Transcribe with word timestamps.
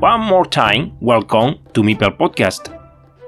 One 0.00 0.22
more 0.22 0.46
time, 0.46 0.96
welcome 1.00 1.58
to 1.74 1.82
Meeple 1.82 2.16
Podcast. 2.16 2.74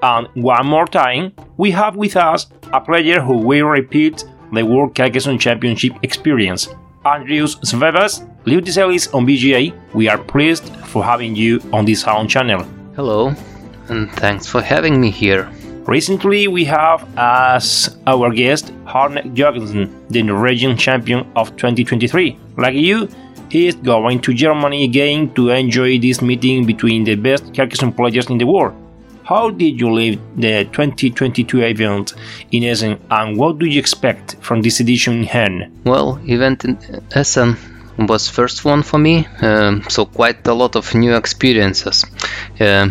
And 0.02 0.26
one 0.42 0.66
more 0.66 0.86
time, 0.86 1.34
we 1.58 1.70
have 1.70 1.96
with 1.96 2.16
us 2.16 2.46
a 2.72 2.80
player 2.80 3.20
who 3.20 3.36
will 3.36 3.66
repeat 3.66 4.24
the 4.54 4.64
World 4.64 4.94
Carcassonne 4.94 5.38
Championship 5.38 5.92
experience. 6.02 6.68
Andrejus 7.04 7.60
Svabas, 7.60 8.26
Liudeselis 8.46 9.14
on 9.14 9.26
BGA, 9.26 9.74
we 9.92 10.08
are 10.08 10.16
pleased 10.16 10.74
for 10.86 11.04
having 11.04 11.36
you 11.36 11.60
on 11.74 11.84
this 11.84 12.00
Sound 12.00 12.30
channel. 12.30 12.64
Hello, 12.96 13.34
and 13.90 14.10
thanks 14.12 14.46
for 14.46 14.62
having 14.62 14.98
me 14.98 15.10
here. 15.10 15.50
Recently, 15.86 16.48
we 16.48 16.64
have 16.64 17.06
as 17.18 17.98
our 18.06 18.30
guest 18.30 18.72
Harnek 18.86 19.34
Jorgensen, 19.34 19.90
the 20.08 20.22
Norwegian 20.22 20.78
champion 20.78 21.30
of 21.36 21.54
2023. 21.56 22.38
Like 22.56 22.76
you, 22.76 23.10
is 23.54 23.74
going 23.76 24.20
to 24.20 24.34
Germany 24.34 24.84
again 24.84 25.32
to 25.34 25.50
enjoy 25.50 25.98
this 25.98 26.22
meeting 26.22 26.64
between 26.66 27.04
the 27.04 27.14
best 27.14 27.54
Carcassonne 27.54 27.92
players 27.92 28.28
in 28.30 28.38
the 28.38 28.46
world. 28.46 28.74
How 29.24 29.50
did 29.50 29.80
you 29.80 29.92
leave 29.92 30.20
the 30.36 30.64
2022 30.72 31.62
event 31.62 32.14
in 32.50 32.64
Essen 32.64 32.98
and 33.10 33.36
what 33.36 33.58
do 33.58 33.66
you 33.66 33.78
expect 33.78 34.36
from 34.40 34.62
this 34.62 34.80
edition 34.80 35.20
in 35.20 35.24
Herne? 35.24 35.82
Well, 35.84 36.20
event 36.26 36.64
in 36.64 36.78
Essen 37.14 37.56
was 37.98 38.28
first 38.28 38.64
one 38.64 38.82
for 38.82 38.98
me, 38.98 39.26
um, 39.40 39.82
so 39.88 40.06
quite 40.06 40.46
a 40.46 40.54
lot 40.54 40.76
of 40.76 40.94
new 40.94 41.14
experiences. 41.14 42.04
Uh, 42.58 42.90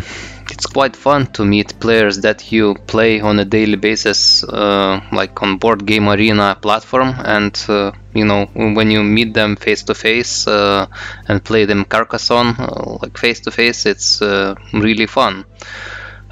it's 0.52 0.66
quite 0.66 0.94
fun 0.94 1.26
to 1.32 1.44
meet 1.44 1.80
players 1.80 2.20
that 2.20 2.52
you 2.52 2.74
play 2.86 3.20
on 3.20 3.38
a 3.38 3.44
daily 3.44 3.76
basis, 3.76 4.44
uh, 4.44 5.00
like 5.10 5.42
on 5.42 5.56
board 5.56 5.86
game 5.86 6.08
arena 6.08 6.56
platform, 6.60 7.14
and 7.24 7.64
uh, 7.68 7.90
you 8.14 8.24
know 8.24 8.44
when 8.54 8.90
you 8.90 9.02
meet 9.02 9.32
them 9.32 9.56
face 9.56 9.82
to 9.84 9.94
face 9.94 10.46
and 10.46 11.42
play 11.44 11.64
them 11.64 11.84
Carcassonne 11.84 12.54
uh, 12.58 12.98
like 13.00 13.16
face 13.16 13.40
to 13.40 13.50
face, 13.50 13.86
it's 13.86 14.20
uh, 14.20 14.54
really 14.74 15.06
fun. 15.06 15.44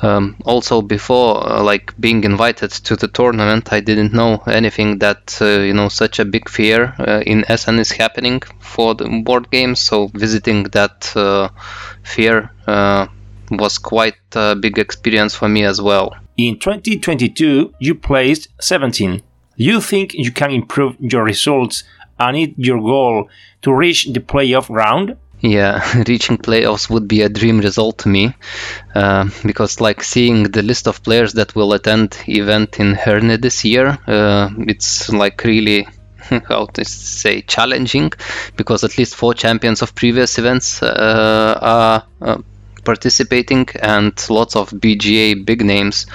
Um, 0.02 0.36
also, 0.44 0.80
before 0.80 1.46
uh, 1.46 1.62
like 1.62 1.94
being 2.00 2.24
invited 2.24 2.70
to 2.70 2.96
the 2.96 3.08
tournament, 3.08 3.72
I 3.72 3.80
didn't 3.80 4.12
know 4.12 4.42
anything 4.46 4.98
that 4.98 5.38
uh, 5.40 5.60
you 5.60 5.74
know 5.74 5.88
such 5.88 6.18
a 6.18 6.24
big 6.24 6.48
fair 6.48 6.94
uh, 6.98 7.22
in 7.26 7.44
Essen 7.48 7.78
is 7.78 7.90
happening 7.92 8.42
for 8.60 8.94
the 8.94 9.22
board 9.24 9.50
games. 9.50 9.80
So 9.80 10.08
visiting 10.08 10.64
that 10.72 11.04
fair 12.02 12.50
was 13.50 13.78
quite 13.78 14.14
a 14.34 14.54
big 14.54 14.78
experience 14.78 15.34
for 15.34 15.48
me 15.48 15.64
as 15.64 15.80
well. 15.80 16.14
In 16.36 16.58
2022, 16.58 17.74
you 17.80 17.94
placed 17.94 18.48
17. 18.60 19.22
You 19.56 19.80
think 19.80 20.14
you 20.14 20.32
can 20.32 20.50
improve 20.52 20.96
your 20.98 21.24
results 21.24 21.84
and 22.18 22.36
it 22.36 22.54
your 22.56 22.80
goal 22.80 23.28
to 23.62 23.72
reach 23.72 24.06
the 24.06 24.20
playoff 24.20 24.70
round? 24.70 25.16
Yeah, 25.40 25.82
reaching 26.06 26.38
playoffs 26.38 26.90
would 26.90 27.08
be 27.08 27.22
a 27.22 27.28
dream 27.28 27.60
result 27.60 27.98
to 27.98 28.08
me, 28.08 28.34
uh, 28.94 29.28
because 29.44 29.80
like 29.80 30.02
seeing 30.02 30.44
the 30.44 30.62
list 30.62 30.86
of 30.86 31.02
players 31.02 31.32
that 31.34 31.54
will 31.54 31.72
attend 31.72 32.16
event 32.28 32.78
in 32.78 32.94
Herne 32.94 33.40
this 33.40 33.64
year, 33.64 33.98
uh, 34.06 34.50
it's 34.58 35.10
like 35.10 35.42
really 35.44 35.88
how 36.48 36.66
to 36.66 36.84
say 36.84 37.40
challenging, 37.40 38.12
because 38.56 38.84
at 38.84 38.98
least 38.98 39.16
four 39.16 39.32
champions 39.32 39.80
of 39.80 39.94
previous 39.94 40.38
events 40.38 40.82
uh, 40.82 41.58
are 41.60 42.04
uh, 42.20 42.42
participating 42.84 43.68
and 43.82 44.12
lots 44.30 44.56
of 44.56 44.70
BGA 44.70 45.44
big 45.44 45.64
names 45.64 46.06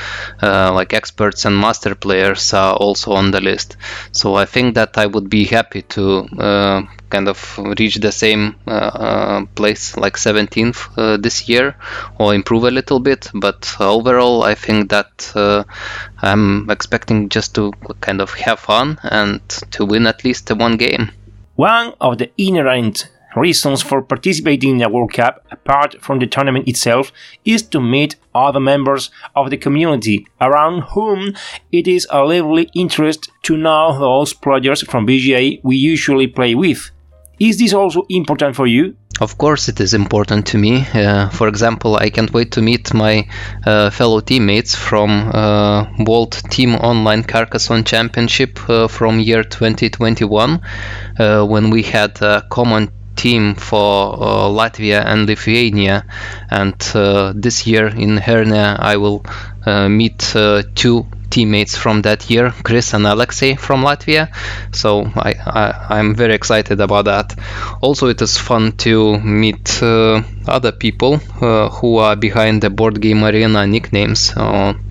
uh, 0.41 0.71
like 0.73 0.93
experts 0.93 1.45
and 1.45 1.57
master 1.57 1.95
players 1.95 2.53
are 2.53 2.75
also 2.75 3.13
on 3.13 3.31
the 3.31 3.41
list. 3.41 3.77
So 4.11 4.35
I 4.35 4.45
think 4.45 4.75
that 4.75 4.97
I 4.97 5.05
would 5.05 5.29
be 5.29 5.45
happy 5.45 5.83
to 5.83 6.19
uh, 6.39 6.81
kind 7.09 7.27
of 7.27 7.57
reach 7.79 7.95
the 7.95 8.11
same 8.11 8.55
uh, 8.67 8.71
uh 8.71 9.45
place 9.55 9.95
like 9.95 10.15
17th 10.17 10.89
uh, 10.97 11.17
this 11.17 11.47
year 11.47 11.75
or 12.19 12.33
improve 12.33 12.63
a 12.63 12.71
little 12.71 12.99
bit. 12.99 13.29
But 13.33 13.75
overall, 13.79 14.43
I 14.43 14.55
think 14.55 14.89
that 14.89 15.31
uh, 15.35 15.63
I'm 16.21 16.69
expecting 16.69 17.29
just 17.29 17.55
to 17.55 17.71
kind 18.01 18.21
of 18.21 18.33
have 18.33 18.59
fun 18.59 18.99
and 19.03 19.41
to 19.71 19.85
win 19.85 20.07
at 20.07 20.23
least 20.23 20.51
one 20.51 20.77
game. 20.77 21.11
One 21.55 21.93
of 22.01 22.17
the 22.17 22.29
inherent 22.37 23.07
reasons 23.35 23.81
for 23.81 24.01
participating 24.01 24.75
in 24.77 24.81
a 24.81 24.89
World 24.89 25.13
Cup, 25.13 25.45
apart 25.51 26.01
from 26.01 26.19
the 26.19 26.27
tournament 26.27 26.67
itself, 26.67 27.11
is 27.43 27.63
to 27.63 27.81
meet 27.81 28.15
other 28.33 28.59
members 28.59 29.11
of 29.35 29.49
the 29.49 29.57
community, 29.57 30.27
around 30.41 30.81
whom 30.93 31.33
it 31.71 31.87
is 31.87 32.07
a 32.09 32.23
lively 32.23 32.69
interest 32.73 33.29
to 33.43 33.57
know 33.57 33.97
those 33.97 34.33
players 34.33 34.81
from 34.83 35.07
BGA 35.07 35.61
we 35.63 35.75
usually 35.75 36.27
play 36.27 36.55
with. 36.55 36.91
Is 37.39 37.57
this 37.57 37.73
also 37.73 38.05
important 38.09 38.55
for 38.55 38.65
you? 38.65 38.95
Of 39.21 39.37
course, 39.37 39.69
it 39.69 39.79
is 39.79 39.93
important 39.93 40.45
to 40.47 40.57
me. 40.57 40.85
Uh, 40.93 41.29
for 41.29 41.47
example, 41.47 41.95
I 41.95 42.09
can't 42.09 42.33
wait 42.33 42.51
to 42.51 42.61
meet 42.61 42.93
my 42.93 43.25
uh, 43.65 43.89
fellow 43.89 44.19
teammates 44.19 44.75
from 44.75 45.31
uh, 45.33 45.85
World 46.05 46.33
Team 46.49 46.75
Online 46.75 47.23
Carcassonne 47.23 47.85
Championship 47.85 48.59
uh, 48.69 48.89
from 48.89 49.21
year 49.21 49.43
2021, 49.43 50.61
uh, 51.17 51.45
when 51.45 51.69
we 51.69 51.83
had 51.83 52.21
a 52.21 52.45
common 52.49 52.91
team 53.25 53.55
for 53.55 54.13
uh, 54.13 54.47
Latvia 54.59 55.03
and 55.03 55.25
Lithuania. 55.25 56.05
And 56.51 56.75
uh, 56.93 57.33
this 57.35 57.65
year 57.65 57.87
in 57.87 58.17
Herne, 58.17 58.77
I 58.91 58.97
will 58.97 59.25
uh, 59.65 59.89
meet 59.89 60.35
uh, 60.35 60.61
two 60.75 61.07
teammates 61.31 61.75
from 61.75 62.03
that 62.03 62.29
year, 62.29 62.53
Chris 62.63 62.93
and 62.93 63.07
Alexei 63.07 63.55
from 63.55 63.81
Latvia. 63.81 64.29
So 64.71 65.11
I, 65.15 65.99
am 65.99 66.13
very 66.13 66.35
excited 66.35 66.79
about 66.79 67.05
that. 67.05 67.33
Also, 67.81 68.09
it 68.09 68.21
is 68.21 68.37
fun 68.37 68.73
to 68.85 69.19
meet 69.19 69.81
uh, 69.81 70.21
other 70.47 70.71
people 70.71 71.19
uh, 71.41 71.69
who 71.69 71.97
are 71.97 72.15
behind 72.15 72.61
the 72.61 72.69
board 72.69 73.01
game 73.01 73.23
arena 73.23 73.65
nicknames. 73.65 74.33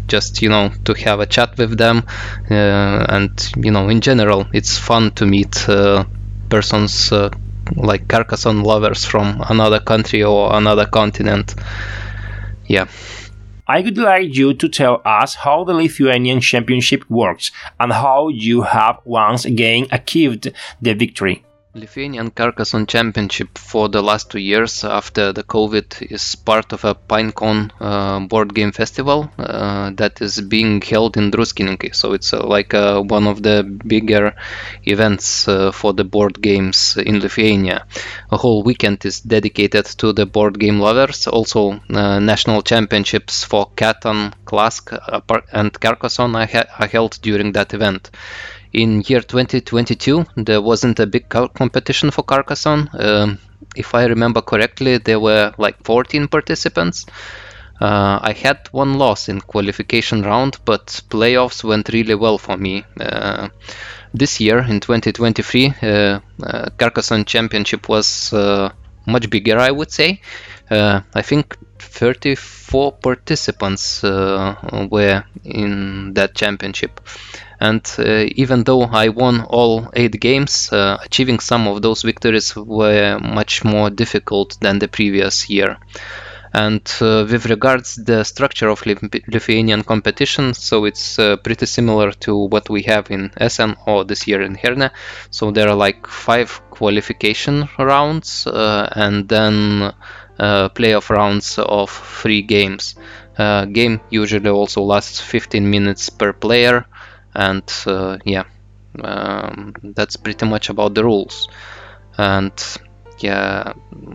just 0.07 0.43
you 0.43 0.51
know 0.51 0.71
to 0.85 0.93
have 0.93 1.21
a 1.21 1.27
chat 1.27 1.57
with 1.57 1.79
them 1.79 2.03
and 2.51 3.53
you 3.57 3.71
know 3.71 3.89
in 3.89 4.03
general 4.03 4.47
it's 4.53 4.77
fun 4.77 5.11
to 5.11 5.25
meet 5.25 5.55
persons 6.51 7.11
like 7.77 8.09
Carcassonne 8.09 8.63
lovers 8.63 9.05
from 9.05 9.43
another 9.49 9.81
country 9.81 10.23
or 10.23 10.55
another 10.55 10.87
continent. 10.87 11.55
Yeah. 12.67 12.89
I 13.67 13.81
would 13.81 13.97
like 13.97 14.35
you 14.37 14.53
to 14.55 14.69
tell 14.69 15.01
us 15.05 15.35
how 15.35 15.65
the 15.65 15.73
Lithuanian 15.73 16.41
Championship 16.41 17.09
works 17.09 17.51
and 17.81 17.93
how 17.93 18.29
you 18.29 18.63
have 18.63 19.01
once 19.05 19.45
again 19.45 19.87
achieved 19.91 20.53
the 20.83 20.95
victory. 20.95 21.44
Lithuanian 21.77 22.31
Carcassonne 22.31 22.87
Championship 22.87 23.59
for 23.59 23.89
the 23.89 24.01
last 24.01 24.31
two 24.31 24.39
years 24.39 24.85
after 24.85 25.33
the 25.33 25.43
COVID 25.43 26.09
is 26.09 26.37
part 26.37 26.73
of 26.73 26.85
a 26.85 26.95
Pinecon 26.95 27.73
uh, 27.81 28.21
board 28.21 28.55
game 28.55 28.71
festival 28.71 29.29
uh, 29.39 29.91
that 29.97 30.23
is 30.23 30.41
being 30.41 30.81
held 30.81 31.17
in 31.17 31.33
Druskininkai. 31.33 31.93
So 31.93 32.13
it's 32.13 32.33
uh, 32.33 32.47
like 32.47 32.75
uh, 32.75 33.03
one 33.03 33.27
of 33.27 33.43
the 33.43 33.65
bigger 33.65 34.37
events 34.85 35.49
uh, 35.49 35.73
for 35.73 35.93
the 35.93 36.05
board 36.05 36.41
games 36.41 36.97
in 36.97 37.19
Lithuania. 37.19 37.87
A 38.31 38.37
whole 38.37 38.63
weekend 38.63 39.05
is 39.05 39.21
dedicated 39.21 39.87
to 39.99 40.13
the 40.13 40.27
board 40.27 40.61
game 40.61 40.79
lovers. 40.79 41.27
Also, 41.27 41.81
uh, 41.91 42.21
national 42.21 42.63
championships 42.63 43.43
for 43.43 43.71
Catan, 43.75 44.33
Klask, 44.45 44.93
and 45.53 45.73
Carcassonne 45.73 46.37
are, 46.37 46.47
ha- 46.47 46.73
are 46.79 46.87
held 46.87 47.19
during 47.21 47.51
that 47.53 47.75
event 47.75 48.13
in 48.75 49.03
year 49.07 49.21
2022 49.21 50.27
there 50.37 50.61
wasn't 50.61 50.99
a 51.01 51.07
big 51.07 51.29
competition 51.29 52.11
for 52.11 52.23
Carcassonne. 52.23 52.91
Um, 52.93 53.39
if 53.77 53.95
I 53.95 54.05
remember 54.07 54.43
correctly, 54.43 54.99
there 54.99 55.21
were 55.21 55.55
like 55.57 55.83
14 55.85 56.29
participants. 56.29 57.07
Uh, 57.81 58.19
I 58.23 58.33
had 58.33 58.69
one 58.73 58.95
loss 58.99 59.29
in 59.29 59.41
qualification 59.41 60.23
round, 60.23 60.59
but 60.65 60.87
playoffs 61.09 61.65
went 61.65 61.89
really 61.89 62.15
well 62.15 62.39
for 62.39 62.57
me. 62.57 62.85
Uh, 63.01 63.49
this 64.13 64.41
year 64.41 64.59
in 64.59 64.81
2023, 64.81 65.75
uh, 65.83 65.87
uh, 66.43 66.71
Carcassonne 66.79 67.25
Championship 67.25 67.89
was 67.89 68.33
uh, 68.33 68.71
much 69.07 69.29
bigger, 69.29 69.59
I 69.59 69.71
would 69.71 69.91
say. 69.91 70.21
Uh, 70.71 71.01
I 71.15 71.23
think 71.23 71.57
34 71.85 72.93
participants 72.93 74.03
were 74.03 75.25
in 75.45 76.15
that 76.15 76.35
championship. 76.35 77.01
And 77.61 77.83
even 77.99 78.65
though 78.65 78.83
I 78.83 79.09
won 79.09 79.43
all 79.43 79.91
eight 79.95 80.21
games, 80.21 80.71
achieving 80.73 81.41
some 81.41 81.67
of 81.69 81.83
those 81.83 82.03
victories 82.03 82.55
were 82.57 83.19
much 83.19 83.65
more 83.65 83.91
difficult 83.91 84.59
than 84.61 84.79
the 84.79 84.89
previous 84.89 85.49
year. 85.49 85.79
And 86.55 86.89
uh, 87.01 87.27
with 87.29 87.47
regards 87.47 87.97
the 87.97 88.23
structure 88.23 88.69
of 88.69 88.87
Lithuanian 88.87 89.83
competition, 89.83 90.55
so 90.55 90.85
it's 90.85 91.19
uh, 91.19 91.37
pretty 91.39 91.67
similar 91.67 92.13
to 92.13 92.37
what 92.37 92.71
we 92.71 92.83
have 92.83 93.11
in 93.11 93.33
Essen 93.37 93.75
or 93.87 94.05
this 94.05 94.29
year 94.29 94.41
in 94.41 94.55
Herne. 94.55 94.91
So 95.31 95.51
there 95.51 95.69
are 95.69 95.75
like 95.75 96.07
five 96.07 96.61
qualification 96.71 97.69
rounds 97.77 98.47
uh, 98.47 98.89
and 98.95 99.29
then 99.29 99.95
uh, 100.39 100.69
playoff 100.71 101.11
rounds 101.11 101.59
of 101.59 101.91
three 101.91 102.43
games. 102.43 102.95
Uh, 103.37 103.65
game 103.67 104.01
usually 104.11 104.51
also 104.51 104.83
lasts 104.83 105.21
15 105.21 105.69
minutes 105.69 106.11
per 106.11 106.33
player, 106.33 106.87
and 107.35 107.65
uh, 107.87 108.19
yeah, 108.25 108.45
um, 109.03 109.75
that's 109.83 110.17
pretty 110.17 110.47
much 110.47 110.69
about 110.69 110.95
the 110.95 111.05
rules. 111.05 111.49
And 112.17 112.53
yeah, 113.19 113.73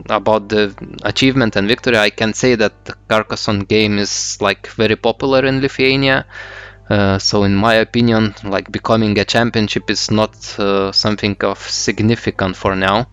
about 0.10 0.50
the 0.50 0.75
achievement 1.04 1.56
and 1.56 1.68
victory, 1.68 1.98
I 1.98 2.10
can 2.10 2.33
say 2.33 2.56
that 2.56 2.86
the 2.86 2.95
Carcassonne 3.07 3.62
game 3.62 3.98
is 3.98 4.38
like 4.42 4.68
very 4.68 4.95
popular 4.95 5.45
in 5.45 5.62
Lithuania. 5.62 6.25
Uh, 6.89 7.19
so 7.19 7.44
in 7.44 7.56
my 7.56 7.75
opinion, 7.75 8.33
like 8.44 8.71
becoming 8.71 9.18
a 9.19 9.25
championship 9.25 9.89
is 9.92 10.10
not 10.12 10.33
uh, 10.60 10.92
something 10.92 11.38
of 11.42 11.60
significant 11.60 12.56
for 12.56 12.75
now. 12.75 13.07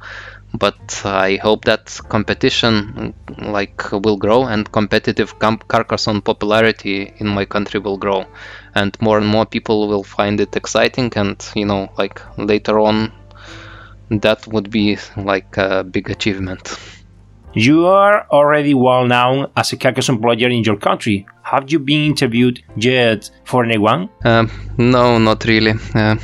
But 0.58 1.03
I 1.05 1.37
hope 1.43 1.64
that 1.67 1.99
competition 2.08 3.14
like 3.38 3.93
will 3.93 4.17
grow 4.17 4.44
and 4.44 4.70
competitive 4.73 5.38
Carcassonne 5.38 6.23
popularity 6.23 7.12
in 7.19 7.29
my 7.29 7.44
country 7.44 7.81
will 7.81 7.97
grow, 7.99 8.26
and 8.75 8.97
more 9.00 9.19
and 9.19 9.26
more 9.26 9.47
people 9.47 9.88
will 9.88 10.03
find 10.03 10.41
it 10.41 10.56
exciting. 10.56 11.12
And 11.17 11.37
you 11.55 11.67
know, 11.67 11.93
like 11.99 12.20
later 12.38 12.81
on, 12.81 13.12
that 14.11 14.47
would 14.49 14.70
be 14.70 14.99
like 15.17 15.56
a 15.56 15.85
big 15.85 16.11
achievement. 16.11 16.79
You 17.58 17.87
are 17.87 18.26
already 18.31 18.75
well 18.75 19.06
known 19.06 19.50
as 19.56 19.73
a 19.73 19.79
Carcassonne 19.79 20.20
player 20.20 20.50
in 20.50 20.62
your 20.62 20.76
country. 20.76 21.26
Have 21.43 21.73
you 21.73 21.79
been 21.79 22.05
interviewed 22.05 22.62
yet 22.76 23.31
for 23.44 23.64
anyone? 23.64 24.11
Um, 24.26 24.50
no, 24.76 25.17
not 25.17 25.47
really. 25.47 25.73
Uh, 25.94 26.17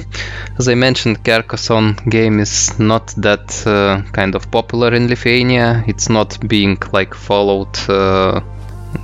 as 0.58 0.68
I 0.68 0.74
mentioned, 0.74 1.24
Carcassonne 1.24 1.96
game 2.10 2.38
is 2.38 2.78
not 2.78 3.14
that 3.16 3.66
uh, 3.66 4.02
kind 4.12 4.34
of 4.34 4.50
popular 4.50 4.92
in 4.92 5.08
Lithuania. 5.08 5.82
It's 5.86 6.10
not 6.10 6.36
being 6.46 6.76
like 6.92 7.14
followed 7.14 7.78
uh, 7.88 8.42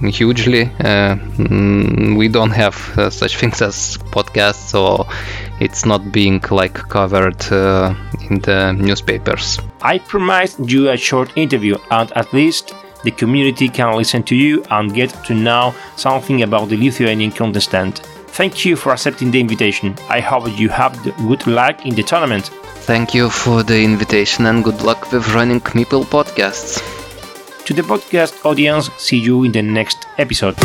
hugely. 0.03 0.63
Uh, 0.81 1.17
mm, 1.37 2.17
we 2.17 2.29
don't 2.29 2.51
have 2.51 2.77
uh, 2.99 3.11
such 3.11 3.37
things 3.37 3.61
as 3.63 3.99
podcasts, 4.13 4.69
so 4.69 5.07
it's 5.61 5.85
not 5.85 6.13
being 6.13 6.41
like 6.51 6.75
covered 6.75 7.41
uh, 7.53 7.95
in 8.31 8.41
the 8.41 8.73
newspapers. 8.73 9.59
I 9.83 9.99
promised 9.99 10.59
you 10.61 10.91
a 10.91 10.97
short 10.97 11.37
interview, 11.37 11.77
and 11.91 12.13
at 12.17 12.33
least 12.33 12.75
the 13.05 13.11
community 13.11 13.69
can 13.69 13.97
listen 13.97 14.23
to 14.25 14.35
you 14.35 14.65
and 14.71 14.95
get 14.95 15.11
to 15.27 15.35
know 15.35 15.75
something 15.97 16.43
about 16.43 16.69
the 16.69 16.77
Lithuanian 16.77 17.31
contestant. 17.31 17.99
Thank 18.39 18.65
you 18.65 18.77
for 18.77 18.93
accepting 18.93 19.31
the 19.31 19.41
invitation. 19.41 19.97
I 20.09 20.21
hope 20.21 20.59
you 20.59 20.69
have 20.69 20.93
good 21.27 21.47
luck 21.47 21.85
in 21.87 21.95
the 21.95 22.03
tournament. 22.03 22.51
Thank 22.87 23.15
you 23.15 23.31
for 23.31 23.63
the 23.63 23.83
invitation 23.83 24.47
and 24.47 24.65
good 24.65 24.81
luck 24.83 25.13
with 25.13 25.35
running 25.35 25.61
Meeple 25.61 26.05
podcasts. 26.05 26.98
To 27.69 27.75
the 27.75 27.83
podcast 27.83 28.47
audience, 28.47 28.89
see 28.97 29.19
you 29.19 29.45
in 29.45 29.53
the 29.53 29.61
next 29.61 30.07
episode. 30.17 30.57